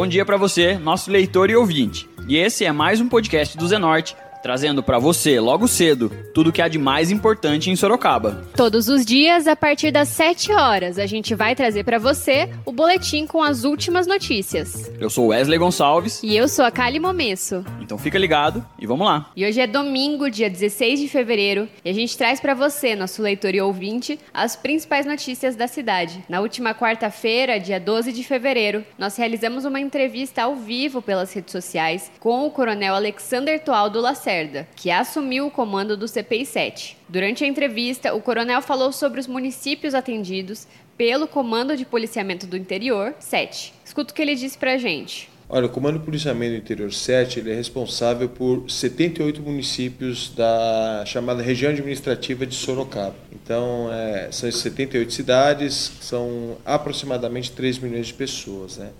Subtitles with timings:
[0.00, 2.08] Bom dia para você, nosso leitor e ouvinte.
[2.26, 6.52] E esse é mais um podcast do Zenorte trazendo para você, logo cedo, tudo o
[6.52, 8.42] que há de mais importante em Sorocaba.
[8.56, 12.72] Todos os dias, a partir das 7 horas, a gente vai trazer para você o
[12.72, 14.90] boletim com as últimas notícias.
[14.98, 16.22] Eu sou Wesley Gonçalves.
[16.22, 17.64] E eu sou a Kali Momesso.
[17.80, 19.30] Então fica ligado e vamos lá.
[19.36, 23.22] E hoje é domingo, dia 16 de fevereiro, e a gente traz para você, nosso
[23.22, 26.24] leitor e ouvinte, as principais notícias da cidade.
[26.28, 31.52] Na última quarta-feira, dia 12 de fevereiro, nós realizamos uma entrevista ao vivo pelas redes
[31.52, 36.96] sociais com o coronel Alexander Toaldo Lacerda Lacerda, que assumiu o comando do CPI 7.
[37.08, 42.56] Durante a entrevista, o coronel falou sobre os municípios atendidos pelo Comando de Policiamento do
[42.56, 43.74] Interior 7.
[43.84, 45.28] Escuta o que ele disse pra gente.
[45.48, 51.02] Olha, o Comando de Policiamento do Interior 7 ele é responsável por 78 municípios da
[51.04, 53.16] chamada região administrativa de Sorocaba.
[53.32, 58.78] Então, é, são 78 cidades, são aproximadamente 3 milhões de pessoas.
[58.78, 58.90] Né?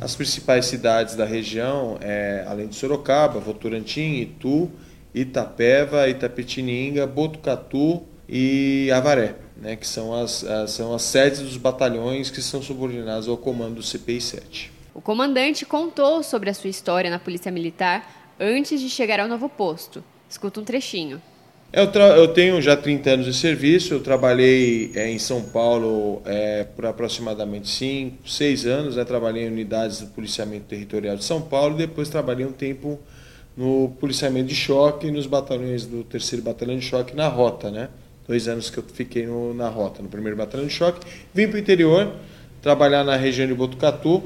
[0.00, 4.70] As principais cidades da região, é, além de Sorocaba, Votorantim, Itu,
[5.14, 9.76] Itapeva, Itapetininga, Botucatu e Avaré, né?
[9.76, 13.82] que são as, as, são as sedes dos batalhões que são subordinados ao comando do
[13.82, 14.72] CPI 7.
[14.94, 19.50] O comandante contou sobre a sua história na Polícia Militar antes de chegar ao novo
[19.50, 20.02] posto.
[20.28, 21.20] Escuta um trechinho.
[21.72, 26.64] Eu, eu, tenho já 30 anos de serviço, eu trabalhei é, em São Paulo é,
[26.64, 29.04] por aproximadamente 5, 6 anos, né?
[29.04, 32.98] trabalhei em unidades do policiamento territorial de São Paulo, depois trabalhei um tempo
[33.56, 37.88] no policiamento de choque, nos batalhões do terceiro batalhão de choque na rota, né?
[38.26, 41.06] Dois anos que eu fiquei no, na rota, no primeiro batalhão de choque.
[41.32, 42.12] Vim para o interior,
[42.60, 44.24] trabalhar na região de Botucatu,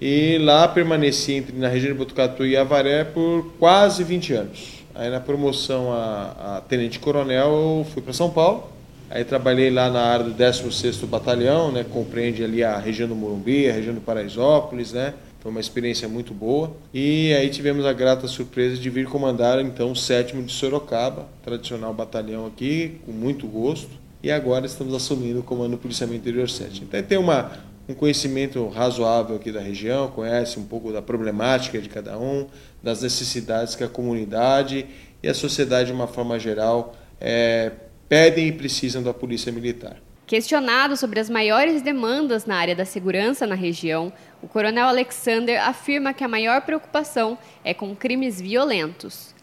[0.00, 4.83] e lá permaneci entre, na região de Botucatu e Avaré por quase 20 anos.
[4.94, 7.48] Aí na promoção a, a tenente coronel
[7.80, 8.72] eu fui para São Paulo.
[9.10, 13.68] Aí trabalhei lá na área do 16º Batalhão, né, compreende ali a região do Morumbi,
[13.68, 15.14] a região do Paraisópolis, né?
[15.40, 16.72] Foi uma experiência muito boa.
[16.92, 21.92] E aí tivemos a grata surpresa de vir comandar então o 7 de Sorocaba, tradicional
[21.92, 23.90] batalhão aqui, com muito gosto.
[24.22, 26.84] E agora estamos assumindo o comando do Policiamento Interior 7.
[26.84, 27.52] Então tem uma
[27.88, 32.46] um conhecimento razoável aqui da região, conhece um pouco da problemática de cada um,
[32.82, 34.86] das necessidades que a comunidade
[35.22, 37.72] e a sociedade, de uma forma geral, é,
[38.08, 39.96] pedem e precisam da Polícia Militar.
[40.26, 44.10] Questionado sobre as maiores demandas na área da segurança na região,
[44.42, 49.33] o coronel Alexander afirma que a maior preocupação é com crimes violentos.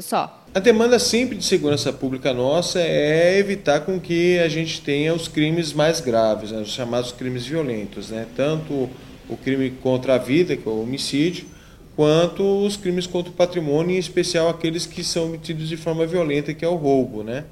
[0.00, 0.44] Só.
[0.54, 5.28] A demanda sempre de segurança pública nossa é evitar com que a gente tenha os
[5.28, 8.26] crimes mais graves, né, os chamados crimes violentos, né?
[8.36, 8.88] tanto
[9.28, 11.46] o crime contra a vida, que é o homicídio,
[11.96, 16.54] quanto os crimes contra o patrimônio, em especial aqueles que são cometidos de forma violenta,
[16.54, 17.22] que é o roubo.
[17.22, 17.44] Né?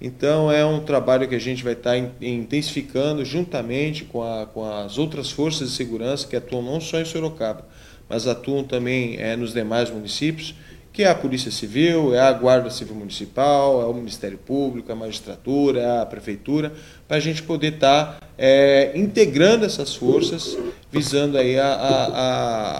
[0.00, 4.98] Então é um trabalho que a gente vai estar intensificando juntamente com, a, com as
[4.98, 7.66] outras forças de segurança que atuam não só em Sorocaba,
[8.08, 10.54] mas atuam também é, nos demais municípios
[10.98, 14.94] que é a Polícia Civil, é a Guarda Civil Municipal, é o Ministério Público, é
[14.94, 16.72] a Magistratura, é a Prefeitura,
[17.06, 20.58] para a gente poder estar tá, é, integrando essas forças,
[20.90, 22.06] visando aí a, a,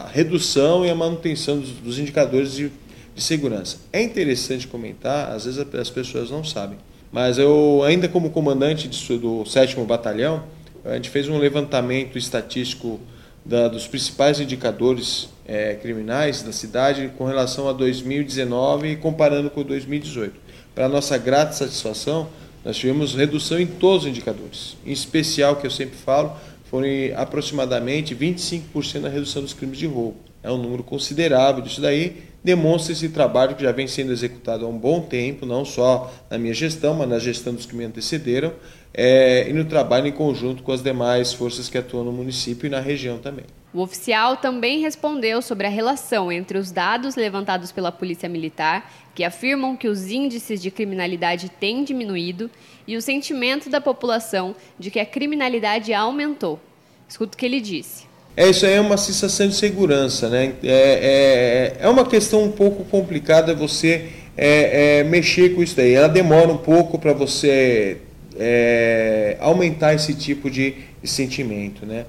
[0.03, 2.73] a, redução e a manutenção dos, dos indicadores de,
[3.15, 3.77] de, segurança.
[3.93, 6.77] É interessante comentar, às vezes as pessoas não sabem,
[7.13, 10.43] mas eu, ainda como comandante do 7 Batalhão,
[10.85, 12.99] a gente fez um levantamento estatístico
[13.49, 19.63] da, dos principais indicadores é, criminais da cidade com relação a 2019 e comparando com
[19.63, 20.35] 2018.
[20.75, 22.29] Para nossa grata satisfação,
[22.63, 24.77] nós tivemos redução em todos os indicadores.
[24.85, 26.37] Em especial, que eu sempre falo,
[26.71, 30.28] foram aproximadamente 25% da redução dos crimes de roubo.
[30.43, 34.69] É um número considerável disso daí, demonstra esse trabalho que já vem sendo executado há
[34.69, 38.53] um bom tempo, não só na minha gestão, mas na gestão dos que me antecederam,
[38.95, 42.71] é, e no trabalho em conjunto com as demais forças que atuam no município e
[42.71, 43.45] na região também.
[43.73, 49.23] O oficial também respondeu sobre a relação entre os dados levantados pela Polícia Militar, que
[49.23, 52.51] afirmam que os índices de criminalidade têm diminuído,
[52.87, 56.59] e o sentimento da população de que a criminalidade aumentou.
[57.07, 58.07] Escuta o que ele disse.
[58.39, 60.53] É, isso aí é uma sensação de segurança, né?
[60.63, 65.95] É, é, é uma questão um pouco complicada você é, é, mexer com isso daí.
[65.95, 67.97] Ela demora um pouco para você
[68.39, 72.05] é, aumentar esse tipo de, de sentimento, né?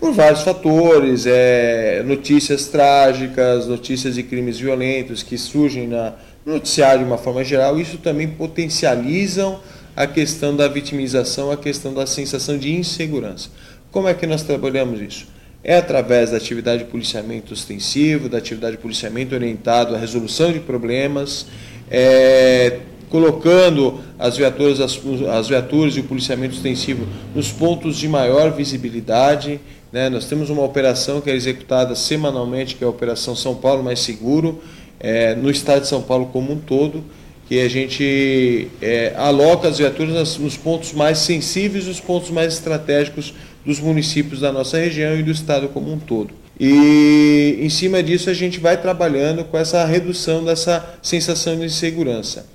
[0.00, 6.14] por vários fatores, é, notícias trágicas, notícias de crimes violentos que surgem na,
[6.44, 9.60] no noticiário de uma forma geral, isso também potencializam
[9.94, 13.48] a questão da vitimização, a questão da sensação de insegurança.
[13.92, 15.37] Como é que nós trabalhamos isso?
[15.62, 20.60] É através da atividade de policiamento ostensivo, da atividade de policiamento orientado à resolução de
[20.60, 21.46] problemas,
[21.90, 22.78] é,
[23.10, 24.98] colocando as viaturas, as,
[25.30, 29.60] as viaturas e o policiamento extensivo nos pontos de maior visibilidade.
[29.92, 30.08] Né?
[30.08, 34.00] Nós temos uma operação que é executada semanalmente, que é a Operação São Paulo Mais
[34.00, 34.62] Seguro,
[35.00, 37.04] é, no estado de São Paulo como um todo,
[37.48, 43.32] que a gente é, aloca as viaturas nos pontos mais sensíveis, nos pontos mais estratégicos
[43.64, 46.34] dos municípios da nossa região e do estado como um todo.
[46.60, 52.46] E em cima disso a gente vai trabalhando com essa redução dessa sensação de insegurança.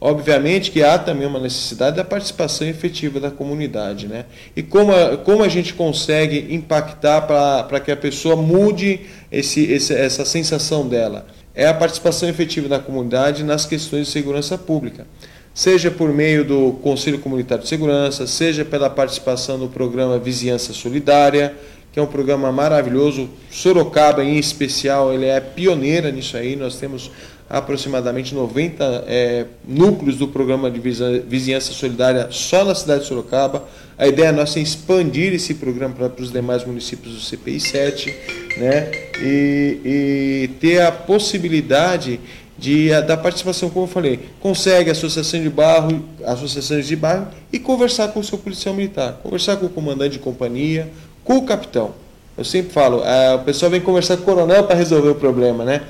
[0.00, 4.08] Obviamente que há também uma necessidade da participação efetiva da comunidade.
[4.08, 4.24] Né?
[4.56, 9.00] E como a, como a gente consegue impactar para que a pessoa mude
[9.30, 11.26] esse, esse, essa sensação dela?
[11.60, 15.06] É a participação efetiva da comunidade nas questões de segurança pública.
[15.52, 21.54] Seja por meio do Conselho Comunitário de Segurança, seja pela participação no programa Vizinhança Solidária,
[21.92, 23.28] que é um programa maravilhoso.
[23.50, 26.56] Sorocaba, em especial, ele é pioneira nisso aí.
[26.56, 27.10] Nós temos
[27.46, 33.68] aproximadamente 90 é, núcleos do programa de vizinhança solidária só na cidade de Sorocaba.
[33.98, 38.90] A ideia nossa é expandir esse programa para os demais municípios do CPI 7 né?
[39.20, 42.20] e, e ter a possibilidade
[42.58, 48.08] de, da participação, como eu falei, consegue associação de bairro, associações de bairro e conversar
[48.08, 50.90] com o seu policial militar, conversar com o comandante de companhia,
[51.24, 51.92] com o capitão.
[52.36, 55.64] Eu sempre falo, a, o pessoal vem conversar com o coronel para resolver o problema,
[55.64, 55.82] né?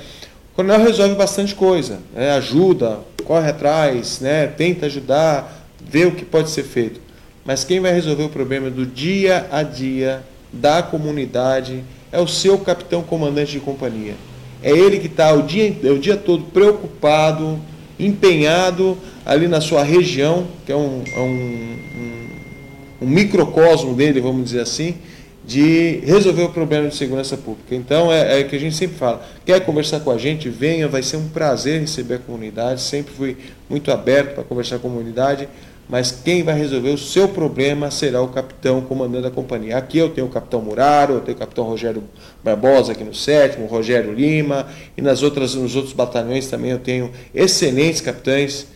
[0.53, 2.33] O coronel resolve bastante coisa, né?
[2.33, 4.47] ajuda, corre atrás, né?
[4.47, 7.01] tenta ajudar, vê o que pode ser feito.
[7.45, 10.23] Mas quem vai resolver o problema do dia a dia
[10.53, 14.15] da comunidade é o seu capitão comandante de companhia.
[14.63, 17.59] É ele que está o dia, o dia todo preocupado,
[17.99, 22.29] empenhado ali na sua região, que é um, é um, um,
[23.03, 24.97] um microcosmo dele, vamos dizer assim,
[25.45, 27.75] de resolver o problema de segurança pública.
[27.75, 31.03] Então, é, é que a gente sempre fala, quer conversar com a gente, venha, vai
[31.03, 33.37] ser um prazer receber a comunidade, sempre fui
[33.69, 35.49] muito aberto para conversar com a comunidade,
[35.91, 39.77] mas quem vai resolver o seu problema será o capitão comandando a companhia.
[39.77, 42.05] Aqui eu tenho o capitão Muraro, eu tenho o capitão Rogério
[42.45, 47.11] Barbosa aqui no sétimo, Rogério Lima, e nas outras, nos outros batalhões também eu tenho
[47.35, 48.69] excelentes capitães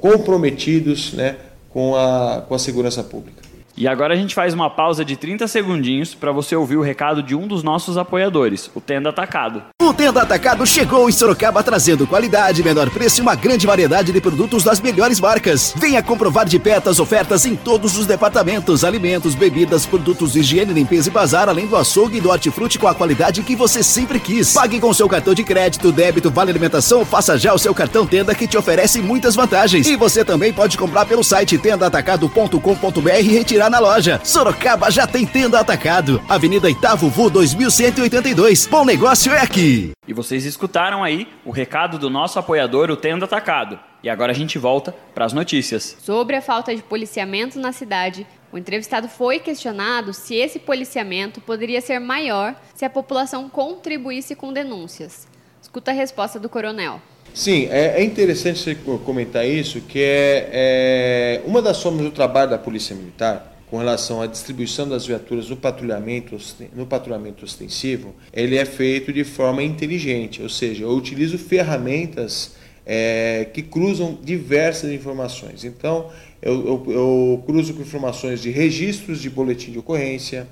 [0.00, 1.36] comprometidos né,
[1.70, 3.47] com, a, com a segurança pública.
[3.80, 7.22] E agora a gente faz uma pausa de 30 segundinhos para você ouvir o recado
[7.22, 9.62] de um dos nossos apoiadores, o Tenda Atacado.
[9.80, 14.20] O Tenda Atacado chegou em Sorocaba trazendo qualidade, menor preço e uma grande variedade de
[14.20, 15.72] produtos das melhores marcas.
[15.76, 20.74] Venha comprovar de perto as ofertas em todos os departamentos: alimentos, bebidas, produtos de higiene,
[20.74, 24.18] limpeza e bazar, além do açougue e do hortifruti com a qualidade que você sempre
[24.18, 24.54] quis.
[24.54, 28.34] Pague com seu cartão de crédito, débito, vale alimentação, faça já o seu cartão Tenda
[28.34, 29.86] que te oferece muitas vantagens.
[29.86, 34.20] E você também pode comprar pelo site tendaatacado.com.br e retirar na loja.
[34.24, 36.22] Sorocaba já tem tenda atacado.
[36.28, 38.66] Avenida Itavo Vu 2182.
[38.66, 39.92] Bom negócio é aqui.
[40.06, 43.78] E vocês escutaram aí o recado do nosso apoiador, o Tenda Atacado.
[44.02, 45.96] E agora a gente volta para as notícias.
[46.00, 51.80] Sobre a falta de policiamento na cidade, o entrevistado foi questionado se esse policiamento poderia
[51.80, 55.28] ser maior se a população contribuísse com denúncias.
[55.60, 57.02] Escuta a resposta do coronel.
[57.34, 58.74] Sim, é, é interessante você
[59.04, 64.22] comentar isso, que é, é uma das formas do trabalho da Polícia Militar com relação
[64.22, 66.36] à distribuição das viaturas no patrulhamento,
[66.74, 72.56] no patrulhamento ostensivo, ele é feito de forma inteligente, ou seja, eu utilizo ferramentas
[72.86, 75.64] é, que cruzam diversas informações.
[75.64, 76.10] Então,
[76.40, 80.46] eu, eu, eu cruzo com informações de registros de boletim de ocorrência,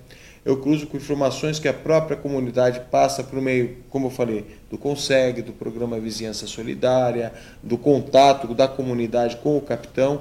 [0.45, 4.79] eu cruzo com informações que a própria comunidade passa por meio, como eu falei, do
[4.79, 10.21] CONSEG, do Programa Vizinhança Solidária, do contato da comunidade com o capitão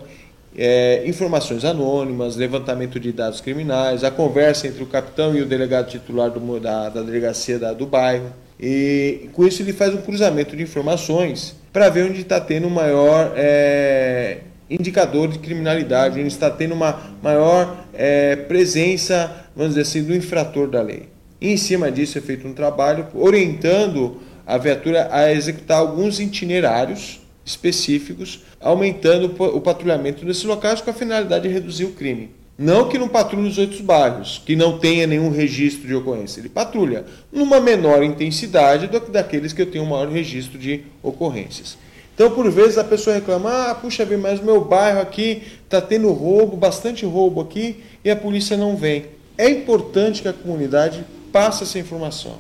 [0.57, 5.89] é, informações anônimas, levantamento de dados criminais, a conversa entre o capitão e o delegado
[5.89, 8.31] titular do, da, da delegacia da, do bairro.
[8.59, 13.33] E com isso ele faz um cruzamento de informações para ver onde está tendo maior
[13.35, 14.38] é,
[14.69, 20.69] indicador de criminalidade, onde está tendo uma maior é, presença, vamos dizer assim, do infrator
[20.69, 21.09] da lei.
[21.41, 27.25] E em cima disso é feito um trabalho orientando a viatura a executar alguns itinerários
[27.45, 32.31] específicos, aumentando o patrulhamento nesses locais com a finalidade de reduzir o crime.
[32.57, 36.39] Não que não patrulhe os outros bairros, que não tenha nenhum registro de ocorrência.
[36.39, 41.77] Ele patrulha numa menor intensidade do que daqueles que eu tenho maior registro de ocorrências.
[42.13, 46.11] Então, por vezes, a pessoa reclama: ah, puxa vida, mas meu bairro aqui está tendo
[46.13, 49.05] roubo, bastante roubo aqui, e a polícia não vem.
[49.37, 52.37] É importante que a comunidade passe essa informação.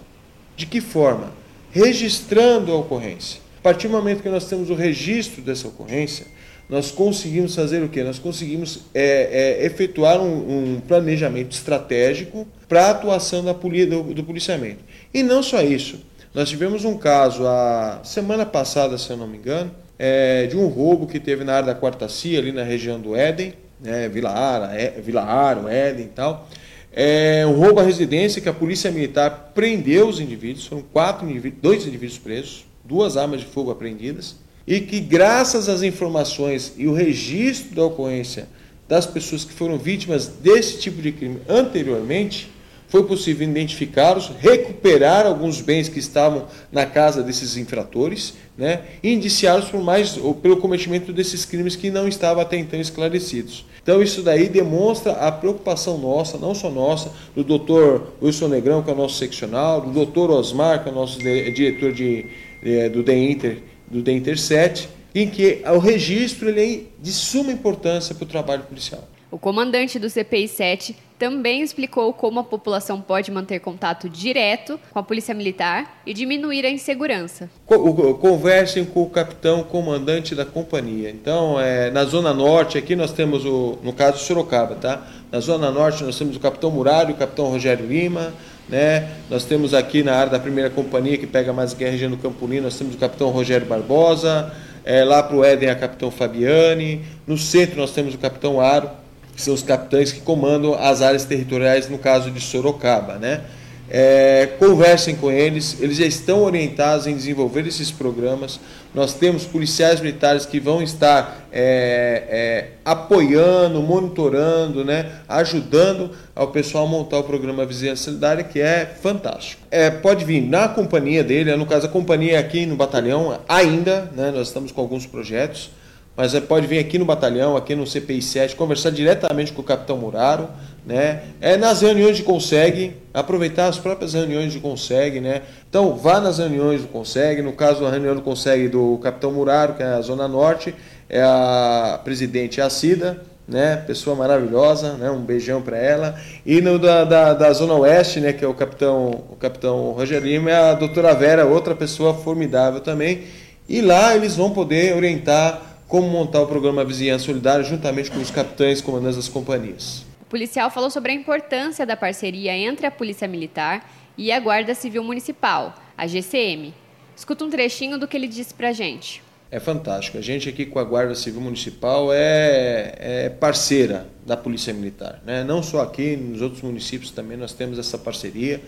[0.55, 1.33] De que forma?
[1.71, 6.27] Registrando a ocorrência partir do momento que nós temos o registro dessa ocorrência,
[6.69, 8.03] nós conseguimos fazer o quê?
[8.03, 14.03] Nós conseguimos é, é, efetuar um, um, planejamento estratégico para a atuação da poli do,
[14.03, 14.83] do, policiamento.
[15.11, 15.99] E não só isso.
[16.31, 20.67] Nós tivemos um caso a semana passada, se eu não me engano, é, de um
[20.67, 24.29] roubo que teve na área da Quarta Cia, ali na região do Éden, né, Vila
[24.29, 26.47] Ara, é, Vila Aro, Éden e tal.
[26.93, 31.63] É um roubo à residência que a polícia militar prendeu os indivíduos, foram quatro indivíduos,
[31.63, 34.35] dois indivíduos presos, duas armas de fogo apreendidas,
[34.67, 38.47] e que graças às informações e o registro da ocorrência
[38.87, 42.49] das pessoas que foram vítimas desse tipo de crime anteriormente,
[42.87, 49.65] foi possível identificá-los, recuperar alguns bens que estavam na casa desses infratores, né, e indiciá-los
[49.69, 53.65] por mais pelo cometimento desses crimes que não estavam até então esclarecidos.
[53.81, 58.89] Então isso daí demonstra a preocupação nossa, não só nossa, do doutor Wilson Negrão, que
[58.89, 62.25] é o nosso seccional, do doutor Osmar, que é o nosso diretor de,
[62.65, 68.15] de, do DEINTER, do DEINTER 7, em que o registro ele é de suma importância
[68.15, 69.07] para o trabalho policial.
[69.31, 74.99] O comandante do CPI 7 também explicou como a população pode manter contato direto com
[74.99, 77.49] a Polícia Militar e diminuir a insegurança.
[77.65, 81.09] Conversem com o capitão comandante da companhia.
[81.09, 85.05] Então, é, na Zona Norte, aqui nós temos, o, no caso Sorocaba, tá?
[85.31, 88.33] Na Zona Norte nós temos o capitão Murário, o capitão Rogério Lima,
[88.67, 89.09] né?
[89.29, 92.63] Nós temos aqui na área da primeira companhia, que pega mais guerra região do Campolino,
[92.63, 94.51] nós temos o capitão Rogério Barbosa,
[94.83, 98.89] é, lá para o Éden a capitão Fabiane, no centro nós temos o capitão Aro,
[99.35, 103.15] que são os capitães que comandam as áreas territoriais, no caso de Sorocaba.
[103.15, 103.41] Né?
[103.89, 108.59] É, conversem com eles, eles já estão orientados em desenvolver esses programas.
[108.93, 116.85] Nós temos policiais militares que vão estar é, é, apoiando, monitorando, né, ajudando ao pessoal
[116.85, 119.61] a montar o programa Vizinhança Solidária, que é fantástico.
[119.69, 124.31] É, pode vir na companhia dele, no caso a companhia aqui no batalhão, ainda, né,
[124.31, 125.69] nós estamos com alguns projetos
[126.15, 129.65] mas é, pode vir aqui no batalhão, aqui no CPI 7, conversar diretamente com o
[129.65, 130.47] capitão Muraro,
[130.85, 131.23] né?
[131.41, 135.41] É nas reuniões de consegue, aproveitar as próprias reuniões de consegue, né?
[135.67, 139.73] Então, vá nas reuniões do consegue, no caso a reunião do consegue do capitão Muraro,
[139.73, 140.75] que é a Zona Norte,
[141.09, 143.77] é a presidente é a Cida, né?
[143.77, 145.09] Pessoa maravilhosa, né?
[145.09, 146.19] Um beijão para ela.
[146.45, 148.33] E no da, da, da, Zona Oeste, né?
[148.33, 152.81] Que é o capitão, o capitão Rogério Lima, é a doutora Vera, outra pessoa formidável
[152.81, 153.23] também.
[153.67, 158.31] E lá eles vão poder orientar como montar o programa Vizinhança Solidária juntamente com os
[158.31, 160.05] capitães comandantes das companhias.
[160.25, 164.73] O policial falou sobre a importância da parceria entre a Polícia Militar e a Guarda
[164.73, 166.73] Civil Municipal, a GCM.
[167.15, 169.21] Escuta um trechinho do que ele disse pra gente.
[169.51, 170.17] É fantástico.
[170.17, 175.21] A gente aqui com a Guarda Civil Municipal é, é parceira da Polícia Militar.
[175.23, 175.43] Né?
[175.43, 178.59] Não só aqui, nos outros municípios também nós temos essa parceria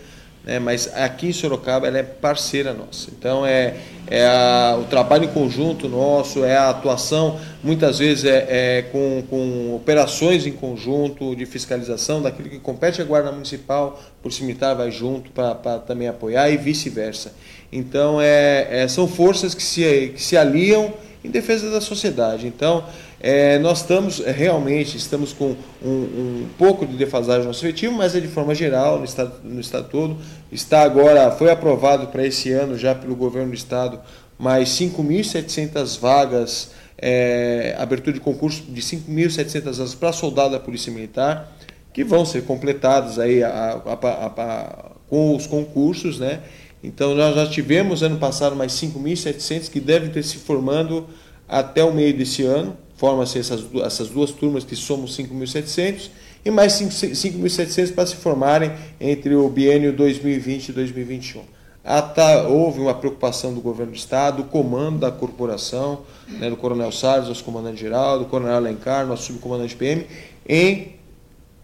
[0.48, 3.10] né, mas aqui em Sorocaba ela é parceira nossa.
[3.10, 3.74] Então é,
[4.06, 9.22] é a, o trabalho em conjunto nosso, é a atuação, muitas vezes é, é com,
[9.28, 14.90] com, operações em conjunto de fiscalização daquilo que compete à Guarda Municipal, por Militar vai
[14.90, 17.34] junto para também apoiar e vice-versa.
[17.70, 22.46] Então é, é, são forças que se, que se aliam em defesa da sociedade.
[22.46, 22.84] Então,
[23.20, 27.94] é, nós estamos é, realmente estamos com um, um, pouco de defasagem no nosso efetivo,
[27.94, 30.16] mas é de forma geral no estado, no estado todo.
[30.52, 34.00] Está agora, foi aprovado para esse ano já pelo governo do estado
[34.38, 41.52] mais 5.700 vagas, é, abertura de concurso de 5.700 vagas para soldado da Polícia Militar,
[41.92, 46.40] que vão ser completadas aí a, a, a, com os concursos, né?
[46.84, 51.08] Então nós já tivemos ano passado mais 5.700 que devem ter se formando
[51.48, 56.10] até o meio desse ano forma-se essas, essas duas turmas que somos 5.700
[56.44, 61.42] e mais 5.700 para se formarem entre o biênio 2020 e 2021.
[62.48, 67.28] houve uma preocupação do governo do Estado, do comando da corporação, né, do Coronel Salles,
[67.28, 70.04] nosso comandante-geral, do Coronel Alencar, nosso subcomandante PM,
[70.46, 70.96] em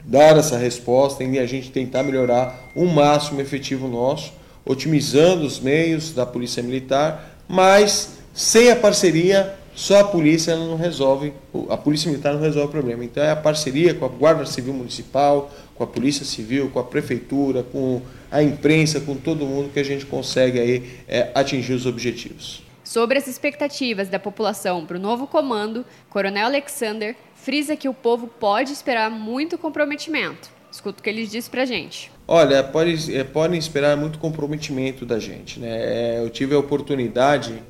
[0.05, 4.33] dar essa resposta, em a gente tentar melhorar o máximo efetivo nosso,
[4.65, 11.33] otimizando os meios da Polícia Militar, mas sem a parceria só a polícia não resolve,
[11.69, 13.05] a polícia militar não resolve o problema.
[13.05, 16.85] Então é a parceria com a Guarda Civil Municipal, com a Polícia Civil, com a
[16.85, 18.01] Prefeitura, com
[18.31, 22.63] a imprensa, com todo mundo que a gente consegue aí é, atingir os objetivos.
[22.85, 28.27] Sobre as expectativas da população para o novo comando, Coronel Alexander frisa que o povo
[28.27, 30.49] pode esperar muito comprometimento.
[30.71, 32.11] Escuta o que ele disse para a gente.
[32.27, 35.61] Olha, pode, é, podem esperar muito comprometimento da gente.
[35.61, 35.69] Né?
[35.71, 37.63] É, eu tive a oportunidade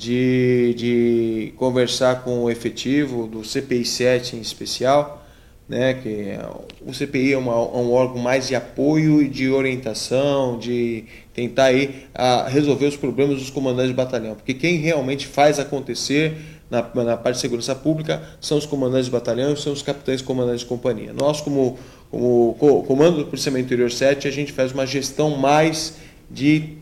[0.00, 5.22] de, de conversar com o efetivo do CPI 7 em especial,
[5.68, 6.40] né, que é,
[6.80, 11.04] o CPI é, uma, um órgão mais de apoio e de orientação, de
[11.34, 16.34] tentar aí a resolver os problemas dos comandantes de batalhão, porque quem realmente faz acontecer
[16.70, 20.60] na, na parte de segurança pública são os comandantes de batalhão são os capitães comandantes
[20.60, 21.12] de companhia.
[21.12, 21.78] Nós, como,
[22.10, 25.96] como comando do Policiamento Interior 7, a gente faz uma gestão mais
[26.30, 26.78] de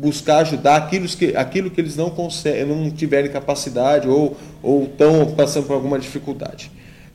[0.00, 4.36] buscar ajudar aquilo que, aquilo que eles não, conseguem, não tiverem capacidade ou
[4.84, 6.70] estão passando por alguma dificuldade.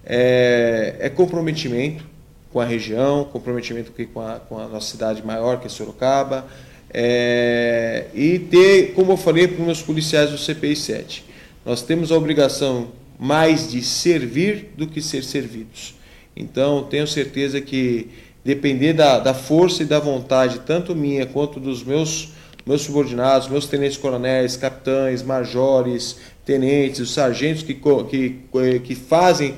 [0.05, 2.05] É, é, comprometimento
[2.53, 6.45] com a região, comprometimento com a, com a nossa cidade maior, que é Sorocaba,
[6.93, 11.25] é, e ter, como eu falei para os meus policiais do CPI 7,
[11.65, 12.89] nós temos a obrigação
[13.19, 15.95] mais de servir do que ser servidos.
[16.35, 18.09] Então, tenho certeza que,
[18.45, 22.29] depender da, da força e da vontade, tanto minha quanto dos meus,
[22.65, 27.75] meus subordinados, meus tenentes-coronéis, capitães, majores, tenentes, os sargentos que,
[28.09, 29.55] que, que fazem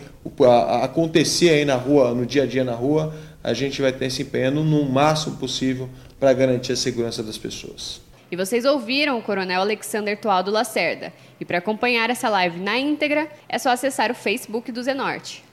[0.82, 4.24] acontecer aí na rua, no dia a dia na rua, a gente vai estar se
[4.24, 8.02] empenhando no máximo possível para garantir a segurança das pessoas.
[8.30, 11.14] E vocês ouviram o Coronel Alexander Tualdo Lacerda.
[11.40, 15.44] E para acompanhar essa live na íntegra, é só acessar o Facebook do Zenorte.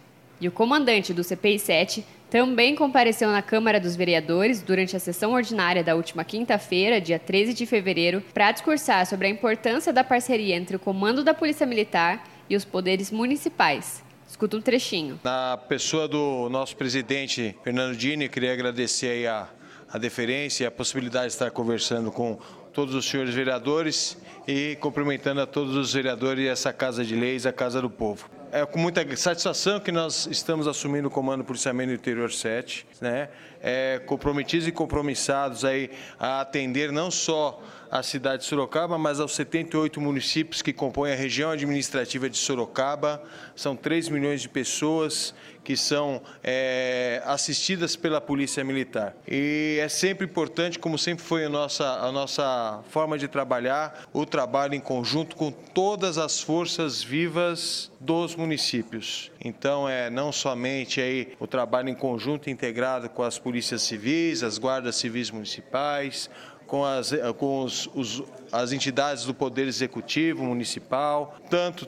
[0.41, 5.33] E o comandante do CPI 7 também compareceu na Câmara dos Vereadores durante a sessão
[5.33, 10.57] ordinária da última quinta-feira, dia 13 de fevereiro, para discursar sobre a importância da parceria
[10.57, 14.03] entre o comando da Polícia Militar e os poderes municipais.
[14.29, 15.21] Escuta um trechinho.
[15.23, 19.49] Na pessoa do nosso presidente Fernando Dini, queria agradecer a,
[19.89, 22.39] a deferência e a possibilidade de estar conversando com
[22.73, 27.47] todos os senhores vereadores e cumprimentando a todos os vereadores e essa Casa de Leis,
[27.47, 28.29] a Casa do Povo.
[28.57, 32.87] É com muita satisfação que nós estamos assumindo o comando do Policiamento do Interior 7,
[33.01, 33.29] né?
[33.61, 37.61] É, comprometidos e compromissados aí a atender não só
[37.95, 43.23] a cidade de Sorocaba, mas aos 78 municípios que compõem a região administrativa de Sorocaba.
[43.55, 45.33] São 3 milhões de pessoas
[45.63, 49.15] que são é, assistidas pela Polícia Militar.
[49.27, 54.27] E é sempre importante, como sempre foi a nossa, a nossa forma de trabalhar, o
[54.27, 59.31] trabalho em conjunto com todas as forças vivas dos municípios.
[59.43, 64.59] Então, é não somente aí o trabalho em conjunto integrado com as polícias civis, as
[64.59, 66.29] guardas civis municipais,
[66.67, 71.87] com, as, eh, com os, os, as entidades do Poder Executivo Municipal, tanto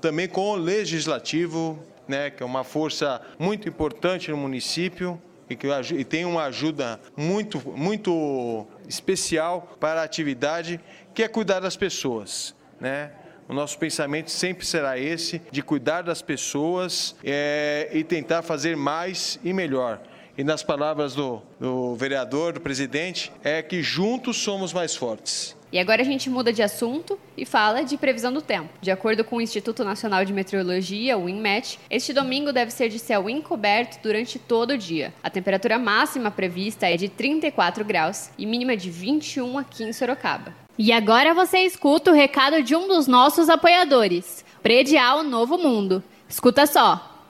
[0.00, 5.66] também com o Legislativo, né, que é uma força muito importante no município e que
[5.94, 10.80] e tem uma ajuda muito, muito especial para a atividade,
[11.12, 12.54] que é cuidar das pessoas.
[12.80, 13.10] Né?
[13.48, 19.38] O nosso pensamento sempre será esse, de cuidar das pessoas é, e tentar fazer mais
[19.44, 20.00] e melhor.
[20.36, 25.56] E nas palavras do, do vereador, do presidente, é que juntos somos mais fortes.
[25.74, 28.68] E agora a gente muda de assunto e fala de previsão do tempo.
[28.80, 32.98] De acordo com o Instituto Nacional de Meteorologia, o INMET, este domingo deve ser de
[33.00, 35.12] céu encoberto durante todo o dia.
[35.22, 40.54] A temperatura máxima prevista é de 34 graus e mínima de 21 aqui em Sorocaba.
[40.78, 46.02] E agora você escuta o recado de um dos nossos apoiadores, Predial Novo Mundo.
[46.28, 47.13] Escuta só.